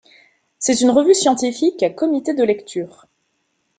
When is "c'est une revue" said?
0.57-1.13